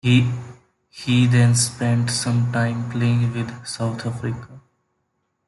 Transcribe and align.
He 0.89 1.27
then 1.27 1.53
spent 1.53 2.09
some 2.09 2.51
time 2.51 2.89
playing 2.89 3.35
in 3.35 3.53
South 3.63 4.03
Africa. 4.03 4.59